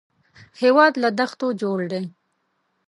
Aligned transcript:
هېواد 0.61 0.93
له 1.03 1.09
دښتو 1.19 1.47
جوړ 1.61 1.79
دی 1.91 2.01